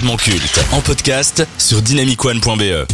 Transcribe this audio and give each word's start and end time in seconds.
culte 0.00 0.58
en 0.72 0.80
podcast 0.80 1.46
sur 1.58 1.82
dynamicone.be. 1.82 2.86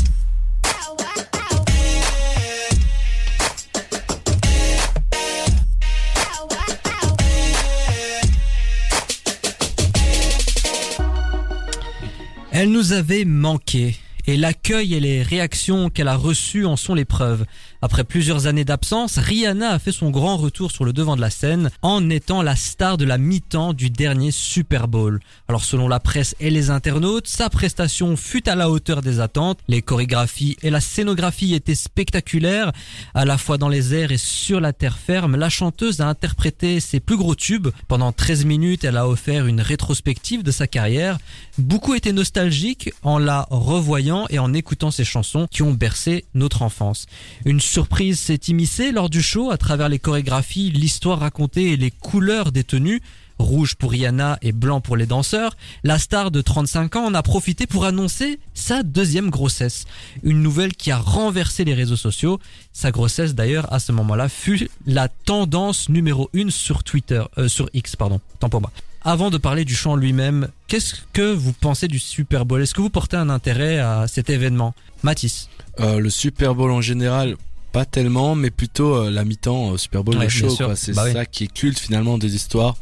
Elle 12.50 12.72
nous 12.72 12.92
avait 12.92 13.24
manqué. 13.24 13.96
Et 14.26 14.36
l'accueil 14.36 14.94
et 14.94 15.00
les 15.00 15.22
réactions 15.22 15.90
qu'elle 15.90 16.08
a 16.08 16.16
reçues 16.16 16.66
en 16.66 16.76
sont 16.76 16.94
les 16.94 17.04
preuves. 17.04 17.44
Après 17.80 18.02
plusieurs 18.02 18.48
années 18.48 18.64
d'absence, 18.64 19.18
Rihanna 19.18 19.70
a 19.70 19.78
fait 19.78 19.92
son 19.92 20.10
grand 20.10 20.36
retour 20.36 20.72
sur 20.72 20.84
le 20.84 20.92
devant 20.92 21.14
de 21.14 21.20
la 21.20 21.30
scène 21.30 21.70
en 21.80 22.10
étant 22.10 22.42
la 22.42 22.56
star 22.56 22.96
de 22.96 23.04
la 23.04 23.18
mi-temps 23.18 23.72
du 23.72 23.88
dernier 23.88 24.32
Super 24.32 24.88
Bowl. 24.88 25.20
Alors 25.46 25.64
selon 25.64 25.86
la 25.86 26.00
presse 26.00 26.34
et 26.40 26.50
les 26.50 26.70
internautes, 26.70 27.28
sa 27.28 27.48
prestation 27.50 28.16
fut 28.16 28.48
à 28.48 28.56
la 28.56 28.68
hauteur 28.68 29.00
des 29.00 29.20
attentes. 29.20 29.60
Les 29.68 29.80
chorégraphies 29.80 30.56
et 30.62 30.70
la 30.70 30.80
scénographie 30.80 31.54
étaient 31.54 31.76
spectaculaires, 31.76 32.72
à 33.14 33.24
la 33.24 33.38
fois 33.38 33.58
dans 33.58 33.68
les 33.68 33.94
airs 33.94 34.10
et 34.10 34.18
sur 34.18 34.60
la 34.60 34.72
terre 34.72 34.98
ferme. 34.98 35.36
La 35.36 35.48
chanteuse 35.48 36.00
a 36.00 36.08
interprété 36.08 36.80
ses 36.80 36.98
plus 36.98 37.16
gros 37.16 37.36
tubes. 37.36 37.68
Pendant 37.86 38.10
13 38.10 38.44
minutes, 38.44 38.82
elle 38.82 38.96
a 38.96 39.06
offert 39.06 39.46
une 39.46 39.60
rétrospective 39.60 40.42
de 40.42 40.50
sa 40.50 40.66
carrière. 40.66 41.18
Beaucoup 41.58 41.94
étaient 41.94 42.12
nostalgiques 42.12 42.90
en 43.02 43.18
la 43.18 43.46
revoyant 43.50 44.26
et 44.30 44.40
en 44.40 44.52
écoutant 44.52 44.90
ses 44.90 45.04
chansons 45.04 45.46
qui 45.48 45.62
ont 45.62 45.72
bercé 45.72 46.24
notre 46.34 46.62
enfance. 46.62 47.06
Une 47.44 47.60
surprise 47.68 48.18
s'est 48.18 48.40
immiscée 48.48 48.92
lors 48.92 49.10
du 49.10 49.22
show 49.22 49.50
à 49.50 49.58
travers 49.58 49.88
les 49.88 49.98
chorégraphies, 49.98 50.70
l'histoire 50.70 51.20
racontée 51.20 51.72
et 51.72 51.76
les 51.76 51.90
couleurs 51.90 52.50
des 52.50 52.64
tenues. 52.64 53.02
Rouge 53.38 53.76
pour 53.76 53.92
Rihanna 53.92 54.38
et 54.42 54.50
blanc 54.50 54.80
pour 54.80 54.96
les 54.96 55.06
danseurs, 55.06 55.56
la 55.84 56.00
star 56.00 56.32
de 56.32 56.40
35 56.40 56.96
ans 56.96 57.04
en 57.04 57.14
a 57.14 57.22
profité 57.22 57.68
pour 57.68 57.84
annoncer 57.84 58.40
sa 58.52 58.82
deuxième 58.82 59.30
grossesse. 59.30 59.84
Une 60.24 60.42
nouvelle 60.42 60.74
qui 60.74 60.90
a 60.90 60.98
renversé 60.98 61.64
les 61.64 61.74
réseaux 61.74 61.94
sociaux. 61.94 62.40
Sa 62.72 62.90
grossesse 62.90 63.36
d'ailleurs 63.36 63.72
à 63.72 63.78
ce 63.78 63.92
moment-là 63.92 64.28
fut 64.28 64.68
la 64.86 65.08
tendance 65.08 65.88
numéro 65.88 66.30
une 66.32 66.50
sur 66.50 66.82
Twitter, 66.82 67.22
euh, 67.36 67.46
sur 67.46 67.70
X 67.74 67.94
pardon, 67.94 68.20
tant 68.40 68.48
pour 68.48 68.60
moi. 68.60 68.72
Avant 69.02 69.30
de 69.30 69.38
parler 69.38 69.64
du 69.64 69.76
chant 69.76 69.94
lui-même, 69.94 70.48
qu'est-ce 70.66 70.96
que 71.12 71.32
vous 71.32 71.52
pensez 71.52 71.86
du 71.86 72.00
Super 72.00 72.44
Bowl? 72.44 72.60
Est-ce 72.60 72.74
que 72.74 72.80
vous 72.80 72.90
portez 72.90 73.16
un 73.16 73.30
intérêt 73.30 73.78
à 73.78 74.08
cet 74.08 74.30
événement? 74.30 74.74
Mathis 75.04 75.48
Euh, 75.78 76.00
le 76.00 76.10
Super 76.10 76.56
Bowl 76.56 76.72
en 76.72 76.80
général, 76.80 77.36
pas 77.78 77.84
tellement, 77.84 78.34
mais 78.34 78.50
plutôt 78.50 78.96
euh, 78.96 79.08
la 79.10 79.24
mi-temps 79.24 79.74
euh, 79.74 79.76
Super 79.76 80.02
Bowl, 80.02 80.16
Ouais, 80.16 80.24
le 80.24 80.28
show. 80.28 80.48
C'est 80.74 80.92
Bah 80.94 81.02
oui. 81.06 81.12
ça 81.12 81.24
qui 81.26 81.44
est 81.44 81.52
culte 81.52 81.78
finalement 81.78 82.18
des 82.18 82.34
histoires. 82.34 82.76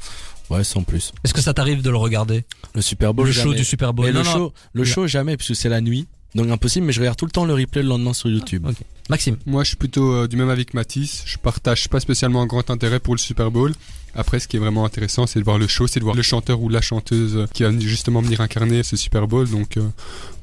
Ouais, 0.48 0.64
sans 0.64 0.84
plus. 0.84 1.12
Est-ce 1.22 1.34
que 1.34 1.42
ça 1.42 1.52
t'arrive 1.52 1.83
de 1.83 1.91
le 1.91 1.98
regarder? 1.98 2.47
Le 2.75 2.80
Super 2.80 3.12
Bowl, 3.12 3.27
Le 3.27 3.33
show 3.33 3.52
du 3.52 3.62
Super 3.62 3.92
Bowl 3.92 4.06
le 4.06 4.12
Non, 4.12 4.22
non. 4.24 4.33
show, 4.33 4.52
le 4.72 4.84
show 4.84 5.06
jamais, 5.06 5.36
puisque 5.36 5.55
c'est 5.55 5.69
la 5.69 5.83
nuit. 5.83 6.06
Donc 6.37 6.51
impossible, 6.51 6.87
mais 6.87 6.92
je 6.92 7.01
regarde 7.01 7.17
tout 7.17 7.25
le 7.25 7.31
temps 7.31 7.47
le 7.47 7.55
replay 7.55 7.83
le 7.83 7.89
lendemain 7.89 8.12
sur 8.12 8.29
YouTube. 8.29 8.67
Ok. 8.67 8.77
Maxime 9.09 9.37
Moi, 9.47 9.62
je 9.62 9.69
suis 9.69 9.77
plutôt 9.77 10.12
euh, 10.12 10.29
du 10.29 10.37
même 10.37 10.51
avec 10.51 10.75
Matisse. 10.75 11.23
Je 11.25 11.39
partage 11.39 11.89
pas 11.89 11.98
spécialement 11.98 12.42
un 12.42 12.47
grand 12.47 12.69
intérêt 12.70 13.01
pour 13.01 13.15
le 13.15 13.19
Super 13.19 13.51
Bowl. 13.51 13.73
Après, 14.15 14.39
ce 14.39 14.48
qui 14.48 14.57
est 14.57 14.61
vraiment 14.61 14.84
intéressant, 14.84 15.27
c'est 15.27 15.39
de 15.39 15.45
voir 15.45 15.59
le 15.59 15.67
show, 15.67 15.87
c'est 15.87 16.01
de 16.01 16.05
voir 16.05 16.17
le 16.17 16.23
chanteur 16.23 16.61
ou 16.61 16.69
la 16.69 16.83
chanteuse 16.83 17.37
euh, 17.37 17.47
qui 17.53 17.62
va 17.62 17.70
justement 17.79 18.20
venir 18.20 18.41
incarner 18.42 18.83
ce 18.83 18.97
Super 18.97 19.27
Bowl. 19.27 19.48
Donc 19.48 19.79
euh, 19.79 19.89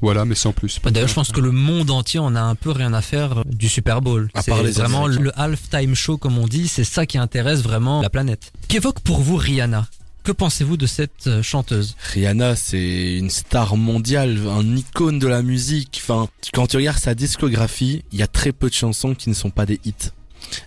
voilà, 0.00 0.24
mais 0.24 0.34
sans 0.34 0.52
plus. 0.52 0.80
Bah, 0.82 0.90
D'ailleurs, 0.90 1.08
je 1.08 1.14
pense 1.14 1.30
que 1.30 1.40
le 1.40 1.52
monde 1.52 1.90
entier 1.90 2.18
en 2.18 2.34
a 2.34 2.40
un 2.40 2.56
peu 2.56 2.70
rien 2.72 2.92
à 2.92 3.00
faire 3.00 3.44
du 3.44 3.68
Super 3.68 4.00
Bowl. 4.00 4.30
À 4.34 4.42
C'est 4.42 4.50
part 4.50 4.62
les 4.64 4.72
vraiment 4.72 5.06
le 5.06 5.30
halftime 5.38 5.94
show, 5.94 6.16
comme 6.16 6.38
on 6.38 6.48
dit, 6.48 6.66
c'est 6.66 6.84
ça 6.84 7.06
qui 7.06 7.18
intéresse 7.18 7.62
vraiment 7.62 8.02
la 8.02 8.10
planète. 8.10 8.52
Qu'évoque 8.66 8.98
pour 9.00 9.20
vous 9.20 9.36
Rihanna? 9.36 9.86
Que 10.24 10.32
pensez-vous 10.32 10.78
de 10.78 10.86
cette 10.86 11.26
euh, 11.26 11.42
chanteuse? 11.42 11.96
Rihanna, 12.14 12.56
c'est 12.56 13.18
une 13.18 13.28
star 13.28 13.76
mondiale, 13.76 14.38
un 14.48 14.74
icône 14.74 15.18
de 15.18 15.26
la 15.26 15.42
musique. 15.42 16.00
Enfin, 16.02 16.28
quand 16.54 16.66
tu 16.66 16.78
regardes 16.78 16.98
sa 16.98 17.14
discographie, 17.14 18.04
il 18.10 18.18
y 18.18 18.22
a 18.22 18.26
très 18.26 18.52
peu 18.52 18.70
de 18.70 18.74
chansons 18.74 19.14
qui 19.14 19.28
ne 19.28 19.34
sont 19.34 19.50
pas 19.50 19.66
des 19.66 19.80
hits. 19.84 20.12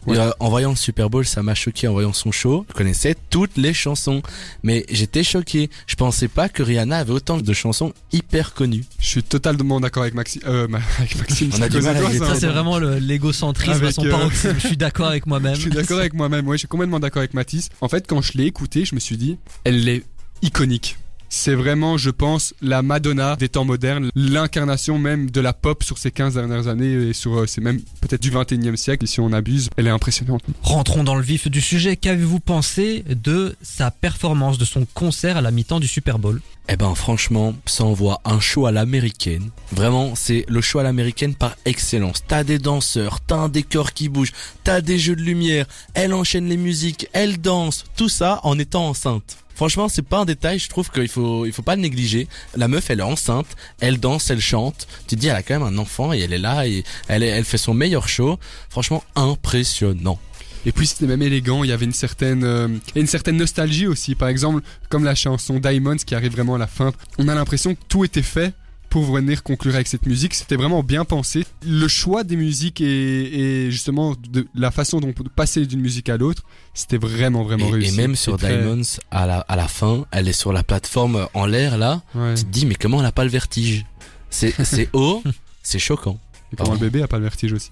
Ouais. 0.05 0.17
Euh, 0.17 0.31
en 0.39 0.49
voyant 0.49 0.69
le 0.71 0.75
Super 0.75 1.09
Bowl, 1.09 1.25
ça 1.25 1.43
m'a 1.43 1.55
choqué 1.55 1.87
en 1.87 1.93
voyant 1.93 2.13
son 2.13 2.31
show. 2.31 2.65
Je 2.69 2.73
connaissais 2.73 3.15
toutes 3.29 3.57
les 3.57 3.73
chansons, 3.73 4.21
mais 4.63 4.85
j'étais 4.89 5.23
choqué. 5.23 5.69
Je 5.87 5.95
pensais 5.95 6.27
pas 6.27 6.49
que 6.49 6.63
Rihanna 6.63 6.97
avait 6.99 7.11
autant 7.13 7.37
de 7.37 7.53
chansons 7.53 7.93
hyper 8.11 8.53
connues. 8.53 8.85
Je 8.99 9.07
suis 9.07 9.23
totalement 9.23 9.79
d'accord 9.79 10.03
avec, 10.03 10.13
Maxi 10.15 10.39
euh, 10.45 10.67
avec 10.99 11.15
Maxime. 11.17 11.49
On 11.53 11.61
a 11.61 11.63
c'est 11.65 11.69
du 11.69 11.81
mal 11.81 11.97
avec 11.97 12.17
ça 12.19 12.25
Ça, 12.27 12.35
c'est 12.39 12.47
vraiment 12.47 12.79
le- 12.79 12.97
l'égocentrisme 12.99 13.85
à 13.85 13.91
son 13.91 14.05
euh, 14.05 14.11
paroxysme. 14.11 14.55
Je 14.59 14.67
suis 14.67 14.77
d'accord 14.77 15.07
avec 15.07 15.25
moi-même. 15.25 15.55
Je 15.55 15.61
suis 15.61 15.69
d'accord 15.69 15.99
avec 15.99 16.13
moi-même, 16.13 16.47
ouais, 16.47 16.55
je 16.57 16.59
suis 16.59 16.67
complètement 16.67 16.99
d'accord 16.99 17.19
avec 17.19 17.33
Mathis. 17.33 17.69
En 17.81 17.89
fait, 17.89 18.05
quand 18.07 18.21
je 18.21 18.33
l'ai 18.37 18.45
écouté, 18.45 18.85
je 18.85 18.95
me 18.95 18.99
suis 18.99 19.17
dit, 19.17 19.37
elle 19.63 19.87
est 19.89 20.03
iconique. 20.41 20.97
C'est 21.29 21.55
vraiment, 21.55 21.97
je 21.97 22.09
pense, 22.09 22.53
la 22.61 22.81
Madonna 22.81 23.35
des 23.35 23.49
temps 23.49 23.65
modernes, 23.65 24.09
l'incarnation 24.15 24.97
même 24.97 25.29
de 25.29 25.41
la 25.41 25.53
pop 25.53 25.83
sur 25.83 25.97
ces 25.97 26.11
15 26.11 26.35
dernières 26.35 26.67
années 26.67 27.09
et 27.09 27.13
sur, 27.13 27.39
euh, 27.39 27.45
c'est 27.45 27.61
même 27.61 27.81
peut-être 28.01 28.21
du 28.21 28.31
21e 28.31 28.75
siècle, 28.77 29.07
si 29.07 29.19
on 29.19 29.33
abuse. 29.33 29.69
Elle 29.77 29.87
est 29.87 29.91
impressionnante. 29.91 30.41
Rentrons 30.61 31.03
dans 31.03 31.15
le 31.15 31.21
vif 31.21 31.49
du 31.49 31.61
sujet. 31.61 31.97
Qu'avez-vous 31.97 32.39
pensé 32.39 33.03
de 33.09 33.55
sa 33.61 33.91
performance, 33.91 34.57
de 34.57 34.65
son 34.65 34.85
concert 34.93 35.37
à 35.37 35.41
la 35.41 35.51
mi-temps 35.51 35.79
du 35.79 35.87
Super 35.87 36.17
Bowl? 36.17 36.41
Eh 36.69 36.75
ben 36.75 36.93
franchement, 36.95 37.53
ça 37.65 37.85
envoie 37.85 38.19
un 38.25 38.41
show 38.41 38.65
à 38.65 38.71
l'américaine. 38.71 39.51
Vraiment, 39.71 40.15
c'est 40.15 40.45
le 40.49 40.59
show 40.59 40.79
à 40.79 40.83
l'américaine 40.83 41.33
par 41.33 41.55
excellence. 41.63 42.23
T'as 42.27 42.43
des 42.43 42.59
danseurs, 42.59 43.21
t'as 43.21 43.37
un 43.37 43.49
décor 43.49 43.93
qui 43.93 44.09
bouge, 44.09 44.33
t'as 44.65 44.81
des 44.81 44.99
jeux 44.99 45.15
de 45.15 45.21
lumière, 45.21 45.65
elle 45.93 46.13
enchaîne 46.13 46.49
les 46.49 46.57
musiques, 46.57 47.07
elle 47.13 47.39
danse, 47.39 47.85
tout 47.95 48.09
ça 48.09 48.41
en 48.43 48.59
étant 48.59 48.89
enceinte. 48.89 49.37
Franchement, 49.57 49.89
c'est 49.89 50.03
pas 50.03 50.19
un 50.19 50.25
détail, 50.25 50.59
je 50.59 50.69
trouve 50.69 50.91
qu'il 50.91 51.07
faut, 51.07 51.47
il 51.47 51.51
faut 51.51 51.63
pas 51.63 51.75
le 51.75 51.81
négliger. 51.81 52.27
La 52.55 52.67
meuf, 52.67 52.91
elle 52.91 52.99
est 52.99 53.03
enceinte, 53.03 53.47
elle 53.79 53.99
danse, 53.99 54.29
elle 54.29 54.39
chante. 54.39 54.87
Tu 55.07 55.15
te 55.15 55.19
dis, 55.19 55.29
elle 55.29 55.35
a 55.35 55.41
quand 55.41 55.55
même 55.59 55.73
un 55.73 55.79
enfant 55.79 56.13
et 56.13 56.19
elle 56.19 56.31
est 56.31 56.37
là 56.37 56.67
et 56.67 56.83
elle, 57.07 57.23
elle 57.23 57.43
fait 57.43 57.57
son 57.57 57.73
meilleur 57.73 58.07
show. 58.07 58.37
Franchement, 58.69 59.03
impressionnant. 59.15 60.19
Et 60.67 60.71
puis 60.71 60.85
c'était 60.85 61.07
même 61.07 61.23
élégant, 61.23 61.63
il 61.63 61.71
y 61.71 61.73
avait 61.73 61.85
une 61.85 61.91
certaine, 61.91 62.43
euh, 62.43 62.67
une 62.95 63.07
certaine 63.07 63.37
nostalgie 63.37 63.87
aussi. 63.87 64.13
Par 64.13 64.27
exemple, 64.27 64.61
comme 64.89 65.03
la 65.03 65.15
chanson 65.15 65.57
Diamonds 65.57 65.97
qui 66.05 66.13
arrive 66.13 66.33
vraiment 66.33 66.53
à 66.53 66.59
la 66.59 66.67
fin, 66.67 66.91
on 67.17 67.27
a 67.27 67.33
l'impression 67.33 67.73
que 67.73 67.81
tout 67.89 68.05
était 68.05 68.21
fait 68.21 68.53
pour 68.89 69.03
venir 69.11 69.43
conclure 69.43 69.75
avec 69.75 69.87
cette 69.87 70.05
musique. 70.05 70.33
C'était 70.33 70.55
vraiment 70.55 70.81
bien 70.83 71.05
pensé. 71.05 71.45
Le 71.65 71.87
choix 71.87 72.23
des 72.23 72.35
musiques 72.35 72.81
et, 72.81 73.65
et 73.65 73.71
justement 73.71 74.15
de 74.29 74.47
la 74.55 74.71
façon 74.71 74.99
dont 74.99 75.09
on 75.09 75.13
peut 75.13 75.23
passer 75.35 75.65
d'une 75.65 75.81
musique 75.81 76.09
à 76.09 76.17
l'autre, 76.17 76.43
c'était 76.73 76.97
vraiment 76.97 77.43
vraiment 77.43 77.67
Et, 77.67 77.71
réussi. 77.71 77.93
et 77.93 77.97
même 77.97 78.15
sur 78.15 78.37
très- 78.37 78.57
Diamonds, 78.57 78.81
à 79.11 79.25
la, 79.27 79.39
à 79.41 79.55
la 79.55 79.67
fin, 79.67 80.05
elle 80.11 80.27
est 80.27 80.33
sur 80.33 80.53
la 80.53 80.63
plateforme 80.63 81.27
en 81.33 81.45
l'air 81.45 81.77
là. 81.77 82.01
Ouais. 82.15 82.35
Tu 82.35 82.43
te 82.43 82.49
dis, 82.49 82.65
mais 82.65 82.75
comment 82.75 82.99
elle 83.01 83.05
a 83.07 83.11
pas 83.11 83.23
le 83.25 83.29
vertige? 83.29 83.85
C'est 84.29 84.53
c'est 84.65 84.89
haut, 84.93 85.23
c'est 85.63 85.79
choquant. 85.79 86.19
Et 86.53 86.55
comment 86.55 86.73
le 86.73 86.79
bébé 86.79 87.01
a 87.01 87.07
pas 87.07 87.17
le 87.17 87.23
vertige 87.23 87.53
aussi. 87.53 87.71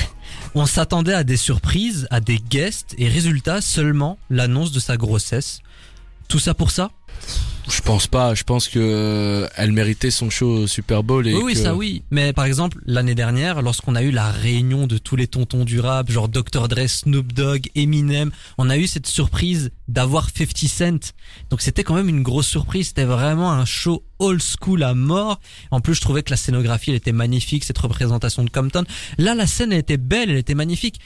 On 0.54 0.66
s'attendait 0.66 1.14
à 1.14 1.24
des 1.24 1.36
surprises, 1.38 2.06
à 2.10 2.20
des 2.20 2.38
guests, 2.38 2.94
et 2.98 3.08
résultat, 3.08 3.60
seulement 3.62 4.18
l'annonce 4.30 4.70
de 4.70 4.80
sa 4.80 4.96
grossesse. 4.96 5.60
Tout 6.28 6.38
ça 6.38 6.52
pour 6.54 6.70
ça? 6.70 6.90
Je 7.70 7.80
pense 7.80 8.06
pas, 8.08 8.34
je 8.34 8.42
pense 8.42 8.68
que 8.68 8.78
euh, 8.80 9.48
elle 9.56 9.72
méritait 9.72 10.10
son 10.10 10.30
show 10.30 10.48
au 10.62 10.66
Super 10.66 11.02
Bowl 11.04 11.26
et 11.28 11.34
Oui, 11.34 11.54
que- 11.54 11.58
ça 11.60 11.74
oui. 11.74 12.02
Mais 12.10 12.32
par 12.32 12.44
exemple, 12.44 12.78
l'année 12.86 13.14
dernière, 13.14 13.62
lorsqu'on 13.62 13.94
a 13.94 14.02
eu 14.02 14.10
la 14.10 14.30
réunion 14.30 14.86
de 14.86 14.98
tous 14.98 15.14
les 15.16 15.26
tontons 15.28 15.64
du 15.64 15.78
rap, 15.78 16.10
genre 16.10 16.28
Dr. 16.28 16.66
Dre, 16.68 16.88
Snoop 16.88 17.32
Dogg, 17.32 17.68
Eminem, 17.74 18.30
on 18.58 18.68
a 18.68 18.76
eu 18.76 18.86
cette 18.86 19.06
surprise 19.06 19.70
d'avoir 19.88 20.28
50 20.36 20.56
Cent. 20.68 21.12
Donc 21.50 21.60
c'était 21.60 21.84
quand 21.84 21.94
même 21.94 22.08
une 22.08 22.22
grosse 22.22 22.48
surprise. 22.48 22.88
C'était 22.88 23.04
vraiment 23.04 23.52
un 23.52 23.64
show 23.64 24.02
old 24.18 24.42
school 24.42 24.82
à 24.82 24.94
mort. 24.94 25.38
En 25.70 25.80
plus, 25.80 25.94
je 25.94 26.00
trouvais 26.00 26.22
que 26.22 26.30
la 26.30 26.36
scénographie, 26.36 26.90
elle 26.90 26.96
était 26.96 27.12
magnifique, 27.12 27.64
cette 27.64 27.78
représentation 27.78 28.44
de 28.44 28.50
Compton. 28.50 28.84
Là, 29.18 29.34
la 29.34 29.46
scène, 29.46 29.72
elle 29.72 29.78
était 29.78 29.96
belle, 29.98 30.30
elle 30.30 30.36
était 30.38 30.54
magnifique. 30.54 30.98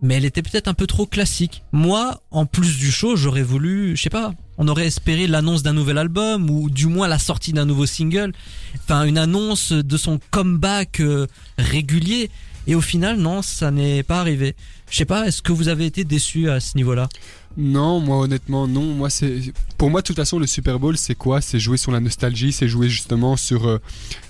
Mais 0.00 0.14
elle 0.14 0.24
était 0.24 0.42
peut-être 0.42 0.68
un 0.68 0.74
peu 0.74 0.86
trop 0.86 1.06
classique. 1.06 1.62
Moi, 1.72 2.22
en 2.30 2.46
plus 2.46 2.78
du 2.78 2.90
show, 2.92 3.16
j'aurais 3.16 3.42
voulu, 3.42 3.96
je 3.96 4.02
sais 4.02 4.10
pas, 4.10 4.32
on 4.58 4.68
aurait 4.68 4.86
espéré 4.86 5.26
l'annonce 5.26 5.62
d'un 5.62 5.72
nouvel 5.72 5.98
album 5.98 6.50
ou 6.50 6.68
du 6.68 6.86
moins 6.86 7.08
la 7.08 7.18
sortie 7.18 7.52
d'un 7.52 7.64
nouveau 7.64 7.86
single. 7.86 8.32
Enfin, 8.74 9.04
une 9.04 9.16
annonce 9.16 9.72
de 9.72 9.96
son 9.96 10.18
comeback 10.30 11.00
euh, 11.00 11.26
régulier. 11.56 12.30
Et 12.66 12.74
au 12.74 12.80
final, 12.80 13.16
non, 13.18 13.42
ça 13.42 13.70
n'est 13.70 14.02
pas 14.02 14.20
arrivé. 14.20 14.54
Je 14.90 14.96
sais 14.96 15.04
pas, 15.04 15.26
est-ce 15.26 15.42
que 15.42 15.52
vous 15.52 15.68
avez 15.68 15.86
été 15.86 16.04
déçu 16.04 16.50
à 16.50 16.60
ce 16.60 16.76
niveau-là? 16.76 17.08
Non, 17.56 17.98
moi 17.98 18.18
honnêtement 18.18 18.68
non. 18.68 18.82
Moi 18.82 19.10
c'est 19.10 19.52
pour 19.78 19.90
moi 19.90 20.00
de 20.00 20.06
toute 20.06 20.16
façon 20.16 20.38
le 20.38 20.46
Super 20.46 20.78
Bowl 20.78 20.96
c'est 20.96 21.16
quoi? 21.16 21.40
C'est 21.40 21.58
jouer 21.58 21.76
sur 21.76 21.90
la 21.90 21.98
nostalgie, 21.98 22.52
c'est 22.52 22.68
jouer 22.68 22.88
justement 22.88 23.36
sur 23.36 23.66
euh, 23.66 23.78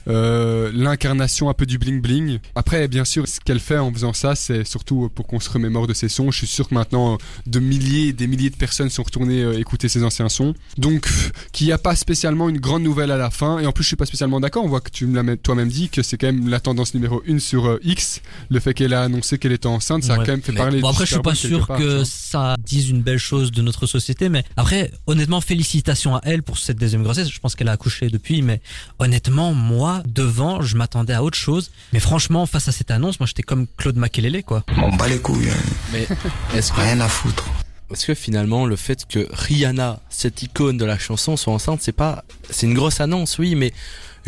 euh, 0.08 0.70
l'incarnation 0.72 1.50
un 1.50 1.52
peu 1.52 1.66
du 1.66 1.76
bling 1.76 2.00
bling. 2.00 2.38
Après 2.54 2.88
bien 2.88 3.04
sûr 3.04 3.28
ce 3.28 3.38
qu'elle 3.40 3.60
fait 3.60 3.76
en 3.76 3.92
faisant 3.92 4.14
ça 4.14 4.34
c'est 4.34 4.64
surtout 4.64 5.10
pour 5.14 5.26
qu'on 5.26 5.40
se 5.40 5.50
remémore 5.50 5.86
de 5.86 5.92
ses 5.92 6.08
sons. 6.08 6.30
Je 6.30 6.38
suis 6.38 6.46
sûr 6.46 6.68
que 6.68 6.74
maintenant 6.74 7.18
de 7.46 7.58
milliers 7.58 8.08
et 8.08 8.12
des 8.14 8.26
milliers 8.28 8.50
de 8.50 8.56
personnes 8.56 8.88
sont 8.88 9.02
retournées 9.02 9.42
euh, 9.42 9.58
écouter 9.58 9.88
ses 9.90 10.04
anciens 10.04 10.30
sons. 10.30 10.54
Donc 10.78 11.06
qu'il 11.52 11.66
n'y 11.66 11.72
a 11.72 11.78
pas 11.78 11.96
spécialement 11.96 12.48
une 12.48 12.58
grande 12.58 12.84
nouvelle 12.84 13.10
à 13.10 13.18
la 13.18 13.30
fin. 13.30 13.58
Et 13.58 13.66
en 13.66 13.72
plus 13.72 13.82
je 13.82 13.88
suis 13.88 13.96
pas 13.96 14.06
spécialement 14.06 14.40
d'accord. 14.40 14.64
On 14.64 14.68
voit 14.68 14.80
que 14.80 14.90
tu 14.90 15.06
me 15.06 15.14
l'as 15.14 15.22
même- 15.24 15.36
toi-même 15.36 15.68
dit 15.68 15.90
que 15.90 16.02
c'est 16.02 16.16
quand 16.16 16.28
même 16.28 16.48
la 16.48 16.60
tendance 16.60 16.94
numéro 16.94 17.20
une 17.26 17.40
sur 17.40 17.78
X. 17.82 18.22
Le 18.50 18.60
fait 18.60 18.74
qu'elle 18.74 18.94
a 18.94 19.02
annoncé 19.02 19.38
qu'elle 19.38 19.52
était 19.52 19.66
enceinte, 19.66 20.04
ça 20.04 20.14
a 20.14 20.16
quand 20.16 20.28
même 20.28 20.42
fait 20.42 20.52
Mais 20.52 20.58
parler. 20.58 20.80
Bon 20.80 20.88
après, 20.88 21.06
je 21.06 21.12
suis 21.12 21.22
pas 21.22 21.34
sûr 21.34 21.66
part, 21.66 21.78
que 21.78 22.04
ça 22.04 22.56
dise 22.64 22.88
une 22.88 23.02
belles 23.02 23.18
choses 23.18 23.50
de 23.50 23.62
notre 23.62 23.86
société. 23.86 24.28
Mais 24.28 24.44
après, 24.56 24.90
honnêtement, 25.06 25.40
félicitations 25.40 26.16
à 26.16 26.20
elle 26.24 26.42
pour 26.42 26.58
cette 26.58 26.78
deuxième 26.78 27.02
grossesse. 27.02 27.30
Je 27.30 27.38
pense 27.40 27.54
qu'elle 27.54 27.68
a 27.68 27.72
accouché 27.72 28.08
depuis, 28.08 28.42
mais 28.42 28.60
honnêtement, 28.98 29.52
moi, 29.52 30.02
devant, 30.06 30.62
je 30.62 30.76
m'attendais 30.76 31.12
à 31.12 31.22
autre 31.22 31.38
chose. 31.38 31.70
Mais 31.92 32.00
franchement, 32.00 32.46
face 32.46 32.68
à 32.68 32.72
cette 32.72 32.90
annonce, 32.90 33.20
moi, 33.20 33.26
j'étais 33.26 33.42
comme 33.42 33.66
Claude 33.76 33.96
Makelele, 33.96 34.42
quoi. 34.44 34.64
On 34.76 34.94
bat 34.96 35.08
les 35.08 35.18
couilles, 35.18 35.50
hein. 35.50 35.56
Mais 35.92 36.06
est-ce 36.54 36.72
que, 36.72 36.80
rien 36.80 37.00
à 37.00 37.08
foutre. 37.08 37.44
est-ce 37.92 38.06
que 38.06 38.14
finalement 38.14 38.66
le 38.66 38.76
fait 38.76 39.06
que 39.06 39.26
Rihanna, 39.32 40.00
cette 40.10 40.42
icône 40.42 40.76
de 40.76 40.84
la 40.84 40.98
chanson, 40.98 41.36
soit 41.36 41.52
enceinte, 41.52 41.80
c'est 41.82 41.92
pas, 41.92 42.24
c'est 42.50 42.66
une 42.66 42.74
grosse 42.74 43.00
annonce, 43.00 43.38
oui, 43.38 43.54
mais 43.54 43.72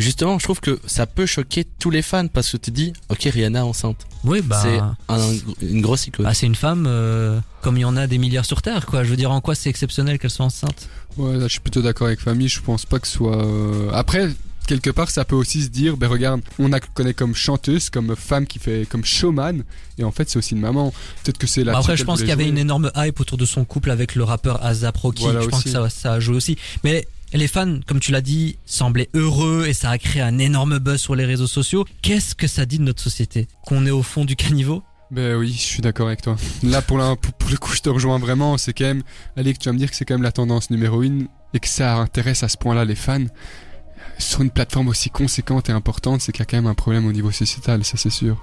justement, 0.01 0.37
je 0.39 0.43
trouve 0.43 0.59
que 0.59 0.79
ça 0.85 1.05
peut 1.05 1.25
choquer 1.25 1.65
tous 1.79 1.89
les 1.89 2.01
fans 2.01 2.27
parce 2.27 2.51
que 2.51 2.57
tu 2.57 2.71
dis, 2.71 2.93
ok, 3.09 3.21
Rihanna 3.23 3.65
enceinte, 3.65 4.05
Oui, 4.23 4.41
bah. 4.41 4.59
c'est 4.61 4.79
un- 5.13 5.33
une 5.61 5.81
grosse 5.81 6.07
icône. 6.07 6.25
Bah, 6.25 6.33
c'est 6.33 6.45
une 6.45 6.55
femme 6.55 6.85
euh, 6.87 7.39
comme 7.61 7.77
il 7.77 7.81
y 7.81 7.85
en 7.85 7.95
a 7.97 8.07
des 8.07 8.17
milliards 8.17 8.45
sur 8.45 8.61
Terre, 8.61 8.85
quoi. 8.85 9.03
Je 9.03 9.09
veux 9.09 9.17
dire, 9.17 9.31
en 9.31 9.41
quoi 9.41 9.55
c'est 9.55 9.69
exceptionnel 9.69 10.19
qu'elle 10.19 10.29
soit 10.31 10.45
enceinte? 10.45 10.89
Ouais, 11.17 11.33
là, 11.37 11.43
je 11.47 11.51
suis 11.53 11.59
plutôt 11.59 11.81
d'accord 11.81 12.07
avec 12.07 12.19
Famille. 12.19 12.47
Je 12.47 12.61
pense 12.61 12.85
pas 12.85 12.99
que 12.99 13.07
ce 13.07 13.13
soit. 13.17 13.43
euh, 13.45 13.89
Après, 13.93 14.29
quelque 14.67 14.89
part, 14.89 15.09
ça 15.09 15.25
peut 15.25 15.35
aussi 15.35 15.61
se 15.63 15.67
dire, 15.69 15.97
ben 15.97 16.07
regarde, 16.07 16.41
on 16.59 16.69
la 16.69 16.79
connaît 16.79 17.13
comme 17.13 17.35
chanteuse, 17.35 17.89
comme 17.89 18.15
femme 18.15 18.45
qui 18.47 18.59
fait 18.59 18.87
comme 18.89 19.03
showman, 19.03 19.63
et 19.97 20.03
en 20.05 20.11
fait, 20.11 20.29
c'est 20.29 20.37
aussi 20.37 20.53
une 20.53 20.61
maman. 20.61 20.93
Peut-être 21.23 21.37
que 21.37 21.47
c'est 21.47 21.63
la. 21.63 21.73
Bah, 21.73 21.79
Après, 21.79 21.97
je 21.97 22.03
pense 22.05 22.19
qu'il 22.19 22.29
y 22.29 22.31
avait 22.31 22.47
une 22.47 22.57
énorme 22.57 22.91
hype 22.95 23.19
autour 23.19 23.37
de 23.37 23.45
son 23.45 23.65
couple 23.65 23.91
avec 23.91 24.15
le 24.15 24.23
rappeur 24.23 24.63
Azap 24.63 24.95
Rocky. 24.97 25.23
Voilà 25.23 25.41
je 25.41 25.47
pense 25.47 25.63
que 25.63 25.69
ça, 25.69 25.89
ça 25.89 26.13
a 26.13 26.19
joué 26.21 26.35
aussi. 26.37 26.57
Mais 26.85 27.07
les 27.37 27.47
fans, 27.47 27.79
comme 27.87 27.99
tu 27.99 28.11
l'as 28.11 28.21
dit, 28.21 28.57
semblaient 28.65 29.09
heureux 29.13 29.65
et 29.67 29.73
ça 29.73 29.89
a 29.89 29.97
créé 29.97 30.21
un 30.21 30.37
énorme 30.37 30.79
buzz 30.79 30.99
sur 30.99 31.15
les 31.15 31.25
réseaux 31.25 31.47
sociaux. 31.47 31.85
Qu'est-ce 32.01 32.35
que 32.35 32.47
ça 32.47 32.65
dit 32.65 32.77
de 32.77 32.83
notre 32.83 33.01
société? 33.01 33.47
Qu'on 33.65 33.85
est 33.85 33.91
au 33.91 34.03
fond 34.03 34.25
du 34.25 34.35
caniveau? 34.35 34.83
Ben 35.11 35.35
oui, 35.35 35.51
je 35.51 35.59
suis 35.61 35.81
d'accord 35.81 36.07
avec 36.07 36.21
toi. 36.21 36.37
Là, 36.63 36.81
pour, 36.81 36.97
la- 36.97 37.15
pour, 37.15 37.33
pour 37.33 37.49
le 37.49 37.57
coup, 37.57 37.73
je 37.73 37.81
te 37.81 37.89
rejoins 37.89 38.17
vraiment. 38.17 38.57
C'est 38.57 38.71
quand 38.73 38.85
même. 38.85 39.03
Allez, 39.35 39.53
que 39.53 39.59
tu 39.59 39.67
vas 39.67 39.73
me 39.73 39.77
dire 39.77 39.89
que 39.89 39.95
c'est 39.95 40.05
quand 40.05 40.13
même 40.13 40.23
la 40.23 40.31
tendance 40.31 40.69
numéro 40.69 41.03
une 41.03 41.27
et 41.53 41.59
que 41.59 41.67
ça 41.67 41.97
intéresse 41.97 42.43
à 42.43 42.47
ce 42.47 42.57
point-là 42.57 42.85
les 42.85 42.95
fans. 42.95 43.25
Sur 44.17 44.41
une 44.41 44.51
plateforme 44.51 44.87
aussi 44.87 45.09
conséquente 45.09 45.69
et 45.69 45.73
importante, 45.73 46.21
c'est 46.21 46.31
qu'il 46.31 46.39
y 46.39 46.43
a 46.43 46.45
quand 46.45 46.57
même 46.57 46.67
un 46.67 46.73
problème 46.75 47.05
au 47.07 47.11
niveau 47.11 47.31
sociétal, 47.31 47.83
ça 47.83 47.97
c'est 47.97 48.09
sûr. 48.09 48.41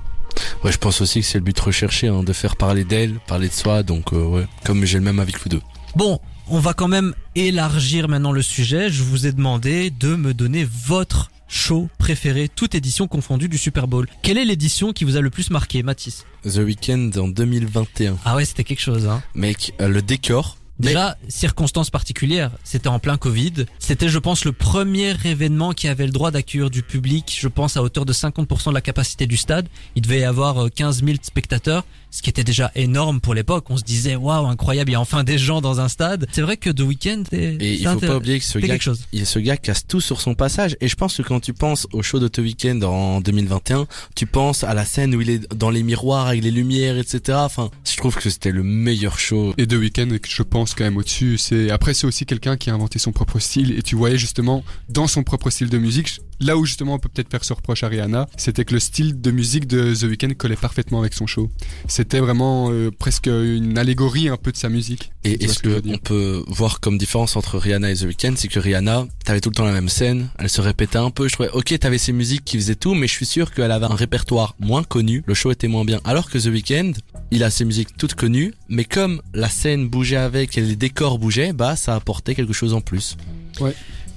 Ouais, 0.62 0.72
je 0.72 0.78
pense 0.78 1.00
aussi 1.00 1.20
que 1.20 1.26
c'est 1.26 1.38
le 1.38 1.44
but 1.44 1.58
recherché, 1.58 2.08
hein, 2.08 2.22
de 2.22 2.32
faire 2.32 2.56
parler 2.56 2.84
d'elle, 2.84 3.18
parler 3.26 3.48
de 3.48 3.52
soi, 3.52 3.82
donc 3.82 4.12
euh, 4.12 4.24
ouais, 4.26 4.46
comme 4.64 4.84
j'ai 4.84 4.98
le 4.98 5.04
même 5.04 5.18
avis 5.20 5.32
que 5.32 5.38
vous 5.40 5.48
deux. 5.48 5.62
Bon, 5.96 6.20
on 6.50 6.60
va 6.60 6.74
quand 6.74 6.88
même 6.88 7.14
élargir 7.34 8.08
maintenant 8.08 8.32
le 8.32 8.42
sujet. 8.42 8.90
Je 8.90 9.02
vous 9.02 9.26
ai 9.26 9.32
demandé 9.32 9.90
de 9.90 10.14
me 10.14 10.34
donner 10.34 10.66
votre 10.86 11.30
show 11.48 11.88
préféré, 11.98 12.48
toute 12.48 12.74
édition 12.74 13.06
confondue 13.08 13.48
du 13.48 13.56
Super 13.58 13.88
Bowl. 13.88 14.06
Quelle 14.22 14.36
est 14.38 14.44
l'édition 14.44 14.92
qui 14.92 15.04
vous 15.04 15.16
a 15.16 15.20
le 15.20 15.30
plus 15.30 15.50
marqué, 15.50 15.82
Mathis? 15.82 16.24
The 16.44 16.58
Weeknd 16.58 17.10
en 17.16 17.28
2021. 17.28 18.18
Ah 18.24 18.36
ouais, 18.36 18.44
c'était 18.44 18.64
quelque 18.64 18.80
chose, 18.82 19.06
hein. 19.06 19.22
Mec, 19.34 19.72
euh, 19.80 19.88
le 19.88 20.02
décor. 20.02 20.58
mais- 20.80 20.88
Déjà, 20.88 21.16
circonstances 21.28 21.90
particulières, 21.90 22.50
c'était 22.64 22.88
en 22.88 22.98
plein 23.00 23.16
Covid. 23.16 23.64
C'était, 23.78 24.08
je 24.08 24.18
pense, 24.18 24.44
le 24.44 24.52
premier 24.52 25.14
événement 25.24 25.72
qui 25.72 25.88
avait 25.88 26.06
le 26.06 26.12
droit 26.12 26.30
d'accueillir 26.30 26.70
du 26.70 26.82
public, 26.82 27.36
je 27.40 27.48
pense, 27.48 27.76
à 27.76 27.82
hauteur 27.82 28.04
de 28.04 28.12
50% 28.12 28.70
de 28.70 28.74
la 28.74 28.80
capacité 28.82 29.26
du 29.26 29.36
stade. 29.36 29.66
Il 29.96 30.02
devait 30.02 30.20
y 30.20 30.24
avoir 30.24 30.66
euh, 30.66 30.68
15 30.68 31.02
000 31.02 31.16
spectateurs, 31.22 31.84
ce 32.10 32.22
qui 32.22 32.30
était 32.30 32.44
déjà 32.44 32.70
énorme 32.74 33.20
pour 33.20 33.34
l'époque. 33.34 33.66
On 33.70 33.76
se 33.76 33.84
disait, 33.84 34.16
waouh, 34.16 34.46
incroyable, 34.46 34.90
il 34.90 34.92
y 34.94 34.96
a 34.96 35.00
enfin 35.00 35.24
des 35.24 35.38
gens 35.38 35.60
dans 35.60 35.80
un 35.80 35.88
stade. 35.88 36.26
C'est 36.32 36.42
vrai 36.42 36.56
que 36.56 36.70
The 36.70 36.80
Weeknd, 36.80 37.24
est- 37.32 37.56
Et 37.60 37.74
il 37.74 37.86
faut 37.88 37.98
pas 38.00 38.16
oublier 38.16 38.38
que 38.38 38.44
ce 38.44 38.58
gars, 38.58 38.78
chose. 38.78 39.02
il- 39.12 39.26
ce 39.26 39.38
gars 39.38 39.56
casse 39.56 39.86
tout 39.86 40.00
sur 40.00 40.20
son 40.20 40.34
passage. 40.34 40.76
Et 40.80 40.88
je 40.88 40.94
pense 40.96 41.16
que 41.16 41.22
quand 41.22 41.40
tu 41.40 41.52
penses 41.52 41.86
au 41.92 42.02
show 42.02 42.18
de 42.18 42.28
The 42.28 42.38
Weeknd 42.38 42.80
en 42.82 43.20
2021, 43.20 43.86
tu 44.14 44.26
penses 44.26 44.64
à 44.64 44.74
la 44.74 44.84
scène 44.84 45.14
où 45.14 45.20
il 45.20 45.30
est 45.30 45.54
dans 45.54 45.70
les 45.70 45.82
miroirs 45.82 46.26
avec 46.28 46.42
les 46.42 46.50
lumières, 46.50 46.96
etc. 46.98 47.38
Enfin, 47.42 47.70
je 47.88 47.96
trouve 47.96 48.16
que 48.16 48.30
c'était 48.30 48.52
le 48.52 48.62
meilleur 48.62 49.18
show. 49.18 49.54
Et 49.58 49.66
The 49.66 49.74
Weeknd, 49.74 50.08
je 50.26 50.42
pense 50.42 50.74
quand 50.74 50.84
même 50.84 50.96
au-dessus. 50.96 51.38
C'est 51.38 51.70
après 51.70 51.94
c'est 51.94 52.06
aussi 52.06 52.24
quelqu'un 52.26 52.56
qui 52.56 52.70
a 52.70 52.74
inventé 52.74 52.98
son 52.98 53.12
propre 53.12 53.38
style 53.38 53.72
et 53.78 53.82
tu 53.82 53.96
voyais 53.96 54.18
justement 54.18 54.64
dans 54.88 55.06
son 55.06 55.22
propre 55.22 55.50
style 55.50 55.68
de 55.68 55.78
musique. 55.78 56.20
Là 56.40 56.56
où 56.56 56.64
justement 56.64 56.94
on 56.94 56.98
peut 56.98 57.08
peut-être 57.08 57.30
faire 57.30 57.44
ce 57.44 57.52
reproche 57.52 57.82
à 57.82 57.88
Rihanna, 57.88 58.28
c'était 58.36 58.64
que 58.64 58.74
le 58.74 58.80
style 58.80 59.20
de 59.20 59.30
musique 59.30 59.66
de 59.66 59.94
The 59.94 60.04
Weeknd 60.04 60.34
collait 60.36 60.56
parfaitement 60.56 61.00
avec 61.00 61.14
son 61.14 61.26
show. 61.26 61.50
C'était 61.88 62.20
vraiment 62.20 62.70
euh, 62.70 62.90
presque 62.90 63.26
une 63.26 63.76
allégorie 63.76 64.28
un 64.28 64.36
peu 64.36 64.52
de 64.52 64.56
sa 64.56 64.68
musique. 64.68 65.12
Et 65.24 65.44
est-ce 65.44 65.54
ce 65.54 65.58
que 65.60 65.96
peut 65.98 66.44
voir 66.46 66.80
comme 66.80 66.96
différence 66.96 67.36
entre 67.36 67.58
Rihanna 67.58 67.90
et 67.90 67.96
The 67.96 68.02
Weeknd, 68.02 68.34
c'est 68.36 68.48
que 68.48 68.60
Rihanna, 68.60 69.06
t'avais 69.24 69.40
tout 69.40 69.50
le 69.50 69.54
temps 69.54 69.64
la 69.64 69.72
même 69.72 69.88
scène, 69.88 70.28
elle 70.38 70.48
se 70.48 70.60
répétait 70.60 70.98
un 70.98 71.10
peu. 71.10 71.28
Je 71.28 71.32
trouvais, 71.34 71.50
ok, 71.50 71.78
t'avais 71.78 71.98
ses 71.98 72.12
musiques 72.12 72.44
qui 72.44 72.56
faisaient 72.56 72.76
tout, 72.76 72.94
mais 72.94 73.08
je 73.08 73.12
suis 73.12 73.26
sûr 73.26 73.52
qu'elle 73.52 73.72
avait 73.72 73.86
un 73.86 73.94
répertoire 73.94 74.54
moins 74.60 74.84
connu, 74.84 75.22
le 75.26 75.34
show 75.34 75.50
était 75.50 75.68
moins 75.68 75.84
bien. 75.84 76.00
Alors 76.04 76.30
que 76.30 76.38
The 76.38 76.46
Weeknd, 76.46 76.92
il 77.30 77.42
a 77.42 77.50
ses 77.50 77.64
musiques 77.64 77.96
toutes 77.96 78.14
connues, 78.14 78.54
mais 78.68 78.84
comme 78.84 79.20
la 79.34 79.48
scène 79.48 79.88
bougeait 79.88 80.16
avec 80.16 80.56
et 80.56 80.60
les 80.60 80.76
décors 80.76 81.18
bougeaient, 81.18 81.52
bah 81.52 81.76
ça 81.76 81.94
apportait 81.94 82.34
quelque 82.34 82.52
chose 82.52 82.74
en 82.74 82.80
plus. 82.80 83.16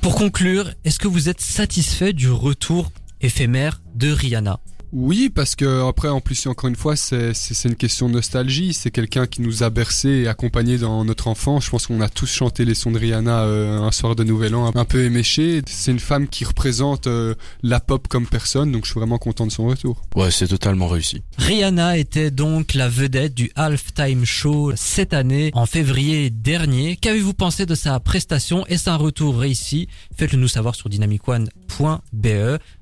Pour 0.02 0.16
conclure, 0.16 0.74
est-ce 0.84 0.98
que 0.98 1.08
vous 1.08 1.30
êtes 1.30 1.42
satisfait 1.42 2.12
du 2.12 2.32
retour 2.32 2.92
éphémère 3.22 3.82
de 3.94 4.12
Rihanna? 4.12 4.60
Oui, 4.94 5.30
parce 5.30 5.56
que 5.56 5.88
après, 5.88 6.10
en 6.10 6.22
plus, 6.22 6.46
encore 6.48 6.70
une 6.70 6.76
fois, 6.76 6.96
c'est 6.96 7.34
une 7.64 7.76
question 7.76 8.10
de 8.10 8.14
nostalgie. 8.14 8.74
C'est 8.74 8.92
quelqu'un 8.92 9.26
qui 9.26 9.42
nous 9.42 9.64
a 9.64 9.70
bercé 9.70 10.10
et 10.10 10.28
accompagné 10.28 10.78
dans 10.78 11.06
notre 11.06 11.28
enfance. 11.28 11.66
Je 11.66 11.70
pense 11.70 11.88
qu'on 11.88 12.02
a 12.02 12.10
tous 12.10 12.30
chanté 12.30 12.66
les 12.66 12.76
sons 12.76 12.92
de 12.92 13.00
Rihanna 13.00 13.44
euh, 13.44 13.82
un 13.82 13.92
soir 13.92 14.16
de 14.16 14.24
Nouvel 14.24 14.56
An, 14.56 14.72
un 14.76 14.86
peu 14.86 15.04
éméché. 15.04 15.62
C'est 15.66 15.92
une 15.92 16.00
femme 16.00 16.28
qui 16.28 16.44
représente 16.44 17.08
euh, 17.08 17.36
la 17.64 17.80
pop 17.80 18.08
comme 18.08 18.28
personne, 18.28 18.72
donc 18.72 18.86
je 18.86 18.92
suis 18.92 19.00
vraiment 19.00 19.18
content 19.18 19.46
de 19.48 19.52
son 19.52 19.68
retour. 19.68 20.02
Ouais, 20.16 20.32
c'est 20.32 20.48
totalement 20.48 20.88
réussi. 20.88 21.24
Rihanna 21.38 21.98
était 21.98 22.32
donc 22.32 22.74
la 22.74 22.90
vedette 22.90 23.34
du 23.34 23.52
Halftime 23.56 24.26
Show 24.26 24.74
cette 24.76 25.14
année, 25.14 25.52
en 25.54 25.66
février 25.66 26.30
dernier. 26.30 26.98
Qu'avez-vous 26.98 27.34
pensé 27.34 27.66
de 27.66 27.76
sa 27.76 28.00
prestation 28.00 28.66
Est-ce 28.68 28.90
un 28.90 28.98
retour 28.98 29.38
réussi 29.38 29.88
Faites-le 30.18 30.38
nous 30.38 30.48
savoir 30.48 30.76
sur 30.76 30.90
dynamicone.be. 30.90 31.48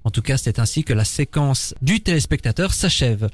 En 0.10 0.12
tout 0.12 0.24
cas, 0.24 0.38
c'est 0.38 0.58
ainsi 0.58 0.84
que 0.84 0.92
la 0.92 1.06
séquence 1.06 1.76
du 1.84 2.02
téléspectateur 2.02 2.74
s'achève. 2.74 3.28